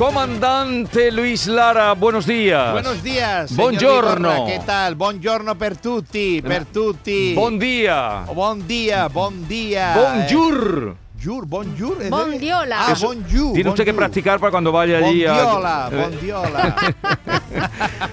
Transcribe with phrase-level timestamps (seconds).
[0.00, 2.72] Comandante Luis Lara, buenos días.
[2.72, 3.54] Buenos días.
[3.54, 4.46] Buongiorno.
[4.46, 4.94] ¿Qué tal?
[4.94, 7.34] Buongiorno per tutti, per tutti.
[7.34, 8.24] Bon día.
[8.34, 9.94] Bon día, bon día.
[9.94, 10.96] Bonjour.
[11.12, 11.98] Bonjour, bonjour.
[11.98, 12.86] ¿es de- Bondiola.
[12.88, 13.52] Ah, bonjour.
[13.52, 13.96] Tiene usted que bonjour.
[14.06, 15.34] practicar para cuando vaya allí a...
[15.34, 16.76] Bondiola, bondiola.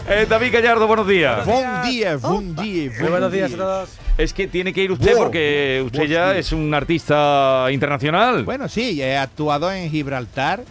[0.09, 1.45] Eh, David Gallardo, buenos días.
[1.45, 2.91] Bon día, bon día.
[2.99, 3.89] Muy buenos días a todos.
[4.17, 5.23] Es que tiene que ir usted Wow.
[5.23, 8.43] porque usted Buenos ya es un artista internacional.
[8.43, 10.63] Bueno, sí, he actuado en Gibraltar.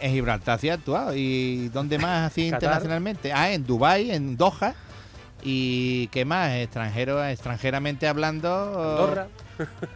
[0.00, 1.14] En Gibraltar sí he actuado.
[1.14, 3.32] ¿Y dónde más así internacionalmente?
[3.32, 4.74] Ah, en Dubai, en Doha.
[5.42, 6.50] ¿Y qué más?
[6.52, 8.48] Extranjero, extranjeramente hablando.
[8.98, 9.28] Andorra.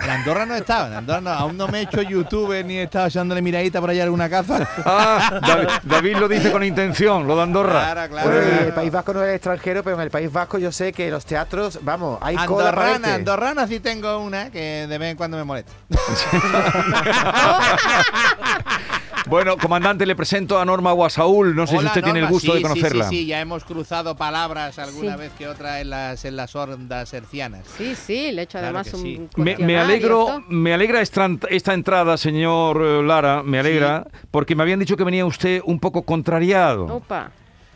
[0.01, 2.79] En Andorra no he estado, en Andorra no, aún no me he hecho YouTube ni
[2.79, 4.67] he estado echándole miradita por allá a alguna casa.
[4.85, 7.93] Ah, David, David lo dice con intención, lo de Andorra.
[7.93, 8.41] Claro, claro.
[8.41, 11.27] El País Vasco no es extranjero, pero en el País Vasco yo sé que los
[11.27, 13.21] teatros, vamos, hay cola para Andorrana, este.
[13.21, 15.73] andorrana sí tengo una que de vez en cuando me molesta.
[19.27, 21.55] Bueno, comandante, le presento a Norma Guasaúl.
[21.55, 23.09] No sé si usted tiene el gusto de Sí, sí, conocerla.
[23.09, 25.19] Sí, sí, ya hemos cruzado palabras alguna Sí.
[25.21, 27.67] vez que otra en las, en las ondas hercianas.
[27.77, 29.21] Sí, sí, le he hecho Claro además un sí.
[29.37, 34.63] Me, me alegro, me alegra esta, esta entrada, señor eh, Lara, me alegra, porque me
[34.63, 36.87] habían dicho que venía usted un poco contrariado.
[36.87, 37.31] Opa.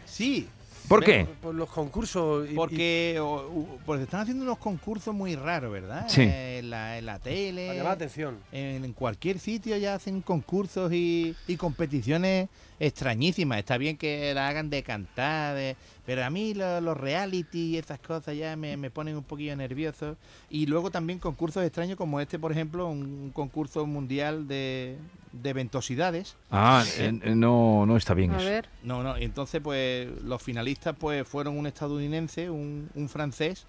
[0.06, 0.48] Sí,
[0.89, 1.27] ¿Por qué?
[1.43, 2.47] Por los concursos.
[2.49, 6.07] y- y- porque, o- u- porque están haciendo unos concursos muy raros, ¿verdad?
[6.09, 6.23] Sí.
[6.23, 7.67] Eh, En la, en la tele.
[7.67, 8.39] para llamar la atención.
[8.53, 12.49] En, en cualquier sitio ya hacen concursos y, y competiciones
[12.80, 13.58] extrañísimas.
[13.58, 17.78] Está bien que la hagan de cantar, de- pero a mí lo- los reality y
[17.78, 20.16] esas cosas ya me, me ponen un poquillo nervioso.
[20.50, 24.97] Y luego también concursos extraños como este, por ejemplo, un concurso mundial de,
[25.33, 26.36] de ventosidades.
[26.50, 28.47] Ah, eh, eh, no, no está bien A eso.
[28.47, 28.69] ver.
[28.82, 33.66] No, no, y entonces pues los finalistas pues fueron un estadounidense, un, un francés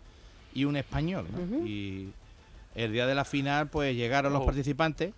[0.54, 1.26] y un español.
[1.66, 2.10] Y
[2.76, 4.46] el día de la final pues llegaron los Oh.
[4.46, 5.14] participantes.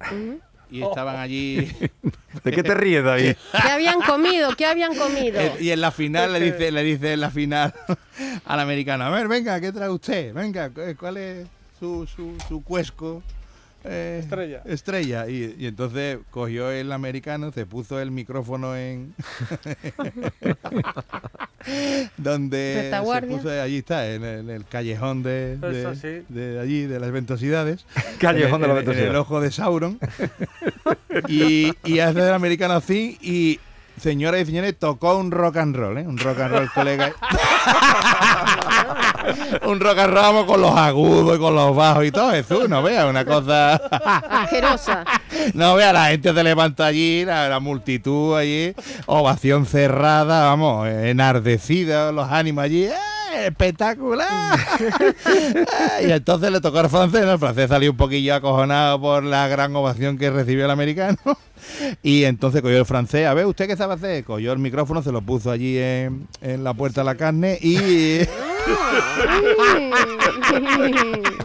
[0.70, 1.72] Y estaban allí
[2.44, 3.36] ¿De qué te ríes, David?
[3.62, 4.56] ¿Qué habían comido?
[4.56, 5.40] ¿Qué habían comido?
[5.40, 7.74] Eh, y en la final le dice, le dice en la final
[8.46, 10.34] al americano, a ver, venga, ¿qué trae usted?
[10.34, 11.48] Venga, cu- ¿cuál es
[11.80, 13.24] su, su, su cuesco?
[13.84, 14.62] Eh, Estrella.
[14.66, 15.30] Estrella.
[15.30, 19.14] Y, y entonces cogió el americano, se puso el micrófono en...
[22.18, 26.24] donde se puso, allí está, en el, en el callejón de, de, Eso sí.
[26.30, 27.86] de allí, de las ventosidades.
[28.20, 30.00] Callejón de la En el- en el ojo de Sauron.
[31.28, 33.60] y, y hace el americano así y,
[34.00, 36.08] señoras y señores, tocó un rock and roll, ¿eh?
[36.08, 37.14] Un rock and roll, colega.
[39.68, 42.68] un rock and roll vamos, con los agudos y con los bajos y todo eso.
[42.68, 43.76] No vea, una cosa...
[43.76, 45.04] Asquerosa.
[45.54, 48.74] No vea, la gente se levanta allí, la, la multitud allí,
[49.06, 52.86] ovación cerrada, vamos, enardecida, los ánimos allí.
[52.86, 53.17] ¡eh!
[53.46, 54.60] ¡Espectacular!
[56.08, 57.34] y entonces le tocó al francés, ¿no?
[57.34, 61.18] El francés salió un poquillo acojonado por la gran ovación que recibió el americano.
[62.02, 64.24] Y entonces cogió el francés, a ver, ¿usted qué sabe hacer?
[64.24, 68.20] Cogió el micrófono, se lo puso allí en, en la puerta de la carne y...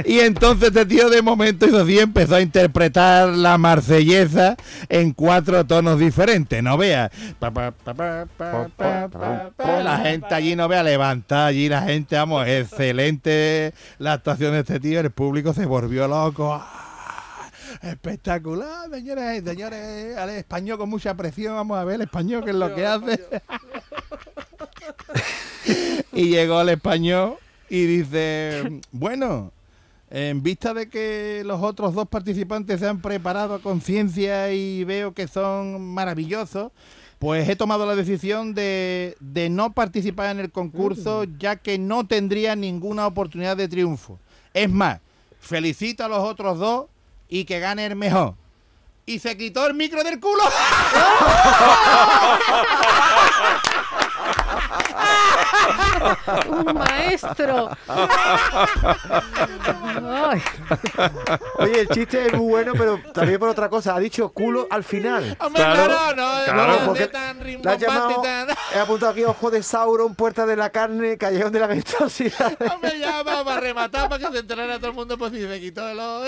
[0.06, 4.56] Y entonces este tío de momento hizo así, empezó a interpretar la marsellesa
[4.88, 7.10] en cuatro tonos diferentes, no vea.
[7.38, 9.82] Pa, pa, pa, pa, pa, pa, pa, pa.
[9.82, 14.80] La gente allí no vea, levantada allí la gente, vamos, excelente la actuación de este
[14.80, 16.52] tío, el público se volvió loco.
[16.54, 16.86] ¡Ah!
[17.82, 22.56] Espectacular, señores, señores, al español con mucha presión, vamos a ver el español que es
[22.56, 23.20] lo que hace.
[26.12, 27.36] y llegó el español
[27.68, 29.52] y dice, bueno,
[30.10, 35.14] en vista de que los otros dos participantes se han preparado a conciencia y veo
[35.14, 36.70] que son maravillosos,
[37.18, 42.06] pues he tomado la decisión de, de no participar en el concurso ya que no
[42.06, 44.18] tendría ninguna oportunidad de triunfo.
[44.54, 45.00] Es más,
[45.40, 46.86] felicito a los otros dos
[47.28, 48.34] y que gane el mejor.
[49.06, 50.42] Y se quitó el micro del culo.
[56.48, 57.70] Un maestro.
[57.88, 58.06] Ay,
[61.58, 63.94] Oye, el chiste es muy bueno, pero también por otra cosa.
[63.94, 65.36] Ha dicho culo al final.
[65.40, 69.24] Hombre, Claro, claro, no, claro, no, porque tan La has llamado, tan- he apuntado aquí
[69.24, 72.56] Ojo de Sauron, Puerta de la Carne, Callejón de la Ventosidad.
[72.74, 75.60] Hombre, ya va para rematar para que se enterara todo el mundo pues si se
[75.60, 76.24] quitó el ojo.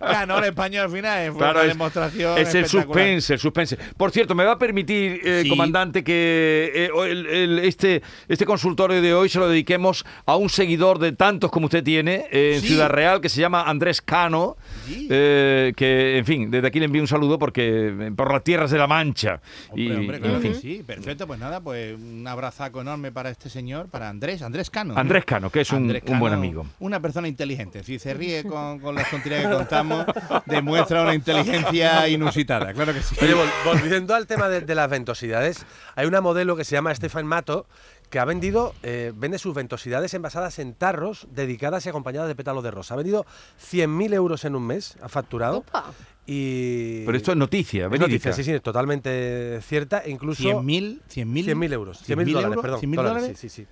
[0.00, 3.40] Ganó el español al final, eh, fue Claro, una es- demostración Es el suspense, el
[3.40, 3.76] suspense.
[3.96, 5.48] Por cierto, me va a permitir, eh, Sí.
[5.48, 10.48] comandante, que eh, el- el- este, este consultorio de hoy se lo dediquemos a un
[10.50, 12.68] seguidor de tantos como usted tiene eh, en Sí.
[12.68, 14.56] Ciudad Real, que se llama Andrés Cano,
[14.86, 15.06] Sí.
[15.10, 18.70] eh, que, en fin, desde aquí le envío un saludo porque eh, por las tierras
[18.70, 19.40] de la Mancha.
[19.70, 20.60] Hombre, y, hombre, y, claro en que fin.
[20.60, 21.26] sí, perfecto.
[21.26, 24.94] Pues nada, pues un abrazaco enorme para este señor, para Andrés, Andrés Cano.
[24.94, 25.00] ¿no?
[25.00, 26.66] Andrés Cano, que es un, Andrés un buen Cano, amigo.
[26.80, 27.82] Una persona inteligente.
[27.84, 30.04] Si se ríe con, con las tonterías que contamos,
[30.46, 32.72] demuestra una inteligencia inusitada.
[32.72, 33.14] Claro que sí.
[33.22, 35.64] Oye, vol- volviendo al tema de, de las ventosidades,
[35.96, 37.66] hay una modelo que se llama Stefan Mato
[38.10, 42.64] que ha vendido, eh, vende sus ventosidades envasadas en tarros dedicadas y acompañadas de pétalos
[42.64, 42.94] de rosa.
[42.94, 43.24] Ha vendido
[43.60, 45.58] 100.000 euros en un mes, ha facturado.
[45.58, 45.92] Opa.
[46.26, 50.00] Y Pero esto es noticia, es noticia, sí, sí, es totalmente cierta.
[50.00, 52.80] e Incluso 100.000 100.000 100.000 euros, 100.000 100.000 dólares, euros, perdón.
[52.80, 53.38] 100.000 dólares, dólares.
[53.40, 53.68] Sí, sí, sí.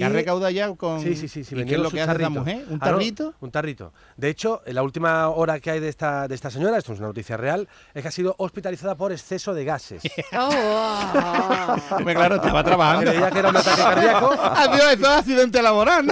[0.00, 1.00] Que ha Y- recaudado ya con.
[1.02, 1.44] Sí, sí, sí.
[1.44, 2.64] sí ¿Y qué es lo que hace la mujer?
[2.68, 3.34] ¿Un Ah, no, tarrito?
[3.40, 3.92] un tarrito.
[4.16, 6.98] De hecho, en la última hora que hay de esta, de esta señora, esto es
[6.98, 10.02] una noticia real, es que ha sido hospitalizada por exceso de gases.
[10.32, 13.10] Oh, claro, estaba trabajando.
[13.10, 14.32] Creía que era un ataque cardíaco.
[14.40, 16.10] Adiós, esto es accidente laboral.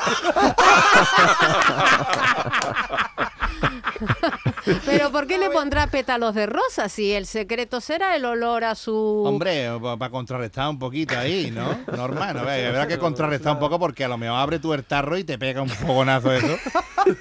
[4.85, 8.75] Pero ¿por qué le pondrá pétalos de rosa si el secreto será el olor a
[8.75, 9.23] su...
[9.27, 11.79] Hombre, para contrarrestar un poquito ahí, ¿no?
[11.97, 12.41] Normal, ¿no?
[12.41, 15.63] Habrá que contrarrestar un poco porque a lo mejor abre el tarro y te pega
[15.63, 16.57] un fogonazo eso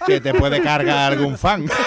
[0.05, 1.65] que te puede cargar algún fan.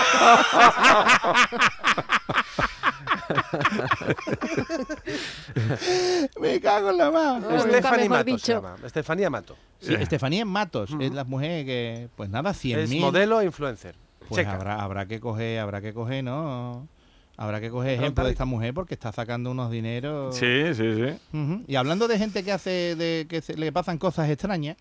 [6.41, 7.41] Me cago en la mano.
[7.41, 8.53] nunca Stephanie mejor Mato se dicho.
[8.53, 8.77] llama.
[8.85, 9.57] Estefanía Mato.
[9.81, 12.77] Sí, Estefanía Matos es la mujer que, pues nada, 100.000.
[12.79, 13.95] Es modelo e influencer.
[14.31, 14.55] Pues Checa.
[14.55, 16.89] habrá, habrá que coger, habrá que coger, ¿no?
[17.37, 20.37] Habrá que coger ejemplo de esta mujer porque está sacando unos dineros.
[20.37, 21.63] Sí, sí, sí.
[21.67, 24.77] Y hablando de gente que hace, de que se- le pasan cosas extrañas,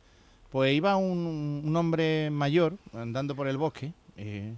[0.51, 4.53] pues iba un, un hombre mayor andando por el bosque eh,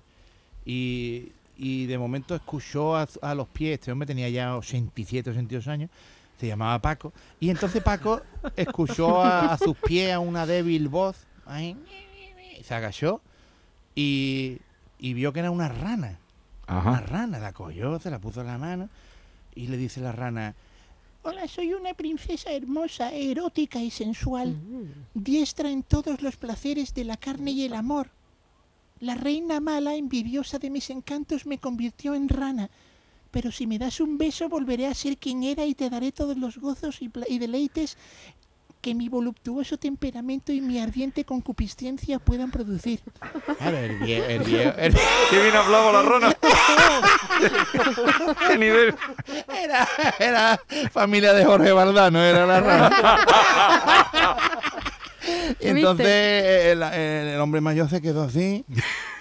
[0.66, 5.68] y, y de momento escuchó a, a los pies, este hombre tenía ya 87, 82
[5.68, 5.90] años,
[6.40, 8.22] se llamaba Paco, y entonces Paco
[8.56, 11.78] escuchó a, a sus pies a una débil voz, ahí,
[12.60, 13.22] y se agachó
[13.96, 14.58] y,
[15.02, 16.20] y vio que era una rana.
[16.68, 17.02] Una Ajá.
[17.02, 18.88] rana, la cogió, se la puso en la mano
[19.54, 20.56] y le dice la rana,
[21.24, 24.56] Hola, soy una princesa hermosa, erótica y sensual,
[25.14, 28.10] diestra en todos los placeres de la carne y el amor.
[29.00, 32.70] La reina mala, envidiosa de mis encantos, me convirtió en rana.
[33.30, 36.38] Pero si me das un beso, volveré a ser quien era y te daré todos
[36.38, 37.98] los gozos y deleites
[38.82, 43.00] que mi voluptuoso temperamento y mi ardiente concupiscencia puedan producir.
[43.60, 44.94] A ver, el vie- el vie- el-
[45.30, 46.36] Qué bien hablaba la rana.
[48.48, 48.96] Qué nivel.
[49.64, 49.88] Era,
[50.20, 50.62] era
[50.92, 52.92] familia de Jorge Valdano, era la rana.
[55.60, 58.66] Y entonces el, el- el hombre mayor se quedó así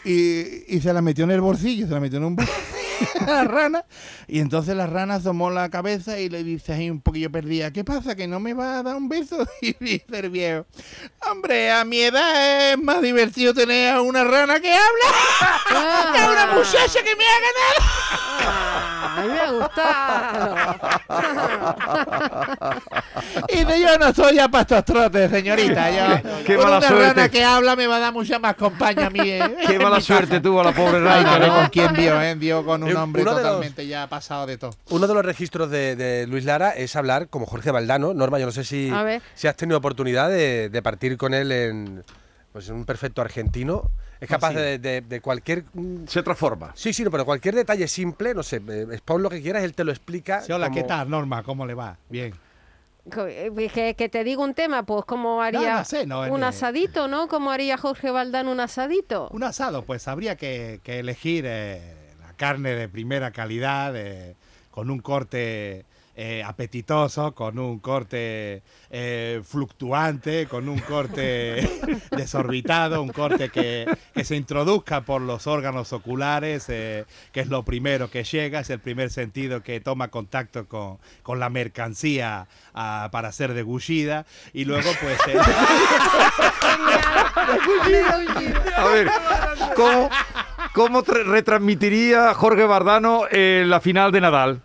[0.05, 2.59] y, y se la metió en el bolsillo, se la metió en un bolsillo
[3.21, 3.85] a la rana.
[4.27, 7.85] Y entonces la rana asomó la cabeza y le dice ahí un poquillo perdida, ¿qué
[7.85, 8.15] pasa?
[8.15, 9.47] ¿Que no me va a dar un beso?
[9.63, 10.67] Y dice el viejo,
[11.31, 16.31] hombre, a mi edad es más divertido tener a una rana que habla que a
[16.31, 18.70] una muchacha que me ha ganado.
[19.17, 20.57] A mí me ha gustado.
[23.49, 25.91] Y dice, yo no soy ya para estos trotes, señorita.
[25.91, 27.07] Yo, Qué mala una suerte.
[27.15, 29.21] rana que habla me va a dar mucha más compañía a mí.
[29.23, 30.43] eh, Qué mala suerte casa.
[30.43, 31.39] tuvo la pobre rana.
[31.39, 32.35] no, con quién vio, ¿eh?
[32.37, 34.75] Vio con un Eh, hombre uno de los- totalmente ya pasado de todo.
[34.91, 38.15] Uno de los registros de, de Luis Lara es hablar como Jorge Valdano.
[38.15, 41.51] Norma, yo no sé si, A si has tenido oportunidad de, de partir con él
[41.53, 42.05] en,
[42.53, 43.91] pues, en un perfecto argentino.
[44.21, 45.65] Es capaz de, de- de cualquier...
[45.73, 46.73] mm, Se transforma.
[46.75, 49.75] Sí, sí, no, pero cualquier detalle simple, no sé, eh, pon lo que quieras, él
[49.75, 50.43] te lo explica.
[50.43, 51.43] Sí, hola, como- ¿qué tal, Norma?
[51.43, 51.97] ¿Cómo le va?
[52.09, 52.35] Bien.
[53.11, 57.09] Que, que te digo un tema, pues como haría no sé, no, un eh, asadito,
[57.09, 57.29] ¿no?
[57.29, 59.29] Como haría Jorge Valdán un asadito.
[59.33, 64.37] Un asado, pues habría que, que elegir eh, la carne de primera calidad, eh,
[64.71, 65.87] con un corte
[66.23, 71.67] eh, apetitoso, con un corte eh, fluctuante, con un corte
[72.11, 77.63] desorbitado, un corte que, que se introduzca por los órganos oculares, eh, que es lo
[77.65, 83.09] primero que llega, es el primer sentido que toma contacto con, con la mercancía ah,
[83.11, 85.19] para ser degullida, y luego pues...
[85.27, 85.39] eh,
[88.77, 89.09] A ver,
[89.75, 90.11] ¿cómo,
[90.75, 94.61] cómo tra- retransmitiría Jorge Bardano eh, la final de Nadal?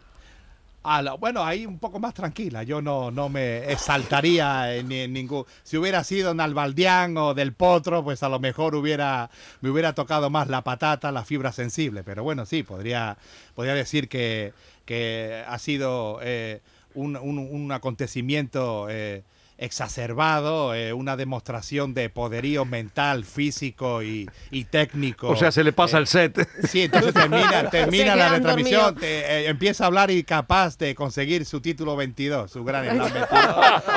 [1.19, 2.61] Bueno, ahí un poco más tranquila.
[2.63, 5.43] Yo no, no me exaltaría en, en ningún.
[5.63, 9.93] Si hubiera sido en Albaldián o del Potro, pues a lo mejor hubiera me hubiera
[9.95, 12.03] tocado más la patata, la fibra sensible.
[12.03, 13.17] Pero bueno, sí, podría,
[13.55, 14.53] podría decir que,
[14.85, 16.61] que ha sido eh,
[16.93, 19.23] un, un- un acontecimiento eh,
[19.57, 25.29] exacerbado, eh, una demostración de poderío mental, físico y, y técnico.
[25.29, 26.50] O sea, se le pasa Eh, el set.
[26.67, 31.45] Sí, entonces termina, termina la retransmisión, te- eh, empieza a hablar y capaz de conseguir
[31.45, 33.55] su título 22, su gran slam 22.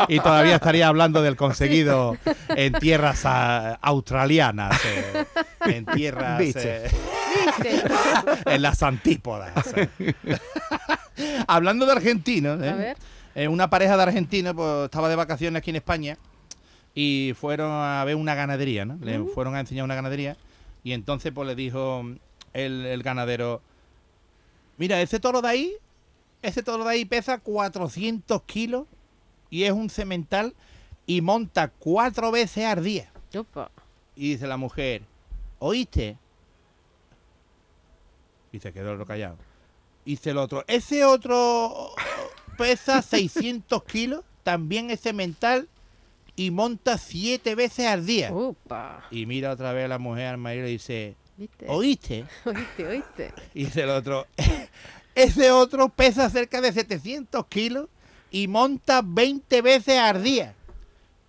[0.08, 2.16] Y todavía estaría hablando del conseguido
[2.50, 5.24] en tierras ah, australianas, eh,
[5.66, 6.40] en tierras...
[6.56, 6.88] Eh,
[8.46, 9.52] en las antípodas.
[11.46, 12.68] Hablando de argentinos, ¿eh?
[12.70, 12.96] A ver.
[13.34, 16.18] Eh, una pareja de argentinos pues, estaba de vacaciones aquí en España
[16.94, 18.98] y fueron a ver una ganadería, ¿no?
[19.00, 20.36] Le fueron a enseñar una ganadería
[20.82, 22.02] y entonces pues le dijo
[22.52, 23.62] el, el ganadero,
[24.76, 25.72] mira, ese toro de ahí,
[26.42, 28.86] ese toro de ahí pesa 400 kilos
[29.50, 30.54] y es un cemental
[31.06, 33.10] y monta cuatro veces al día.
[33.36, 33.70] Opa.
[34.16, 35.02] Y dice la mujer,
[35.58, 36.18] ¿oíste?
[38.52, 39.36] Y se quedó el callado.
[40.04, 41.90] Y dice el otro, ese otro
[42.58, 45.68] pesa 600 kilos, también es cemental
[46.36, 48.32] y monta siete veces al día.
[48.32, 49.06] Opa.
[49.10, 51.66] Y mira otra vez a la mujer al marido y dice, ¿Viste?
[51.68, 52.24] ¿oíste?
[52.44, 53.32] Oíste, oíste.
[53.54, 54.26] Y dice el otro,
[55.14, 57.88] ese otro pesa cerca de 700 kilos
[58.30, 60.54] y monta 20 veces al día.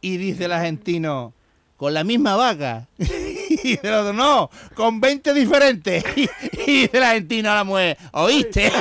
[0.01, 1.33] Y dice el argentino,
[1.77, 2.87] con la misma vaca.
[3.51, 6.03] Y dice el otro, no, con 20 diferentes.
[6.15, 8.71] Y, y dice el argentino a la mujer, ¿oíste?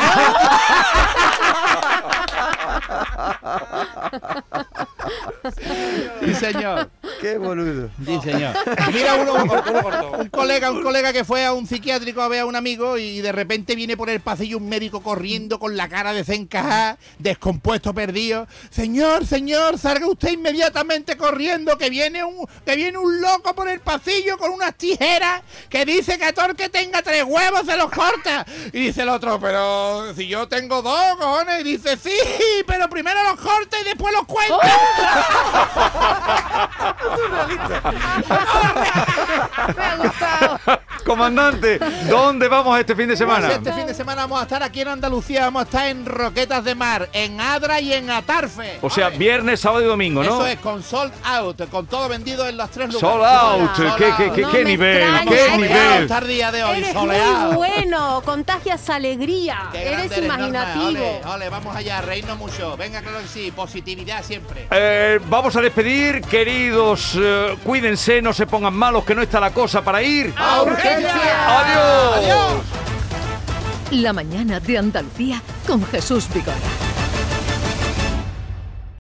[6.21, 6.89] Sí, señor.
[7.21, 7.91] Qué boludo.
[8.05, 8.55] Sí, señor.
[8.93, 9.35] Mira uno,
[10.21, 13.21] un colega, un colega que fue a un psiquiátrico a ver a un amigo y
[13.21, 18.47] de repente viene por el pasillo un médico corriendo con la cara desencajada, descompuesto, perdido.
[18.71, 23.81] Señor, señor, salga usted inmediatamente corriendo que viene un que viene un loco por el
[23.81, 27.77] pasillo con unas tijeras que dice que a todo el que tenga tres huevos se
[27.77, 28.47] los corta.
[28.73, 31.61] Y dice el otro, pero si yo tengo dos, cojones.
[31.61, 32.19] Y dice, sí,
[32.67, 34.59] pero primero los corta y después los cuenta.
[37.39, 39.05] Me ha gustado.
[41.19, 43.51] Comandante, ¿dónde vamos este fin de Pues semana?
[43.53, 46.63] este fin de semana vamos a estar aquí en Andalucía, vamos a estar en Roquetas
[46.63, 48.79] de Mar, en Adra y en Atarfe.
[48.83, 50.29] O sea, viernes, sábado y domingo, ¿no?
[50.31, 53.01] Eso es con sold out, con todo vendido en los tres lugares.
[53.01, 53.77] Sold out.
[53.77, 54.35] Sold ¿Qué, qué, out.
[54.37, 54.97] qué, No qué nivel?
[55.03, 56.03] extraña, ¿Qué nivel?
[56.05, 57.47] está el día de hoy, Eres soleado.
[57.53, 59.59] muy bueno, contagias alegría.
[59.73, 60.25] Qué Eres Norma.
[60.37, 61.05] imaginativo.
[61.05, 62.77] Ole, ole, vamos allá, reírnos mucho.
[62.77, 64.69] Venga, claro que sí, positividad siempre.
[64.71, 67.19] Eh, vamos a despedir, queridos.
[67.21, 70.33] eh, cuídense, no se pongan malos, que no está la cosa para ir.
[70.37, 71.08] ¡A urgencia!
[71.11, 72.17] ¡Adiós!
[72.17, 72.65] ¡Adiós!
[73.91, 76.88] La mañana de Andalucía con Jesús Vigorra.